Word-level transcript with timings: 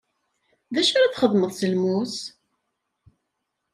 D 0.73 0.75
acu 0.81 0.93
ara 0.95 1.13
txedmeḍ 1.13 1.51
s 1.59 1.61
lmus? 1.71 2.15